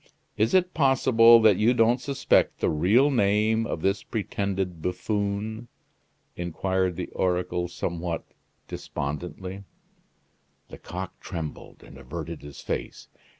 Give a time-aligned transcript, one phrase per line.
[0.35, 5.67] is it possible that you don't suspect the real name of this pretended buffoon?"
[6.35, 8.23] inquired the oracle somewhat
[8.67, 9.63] despondently.
[10.71, 13.09] Lecoq trembled and averted his face.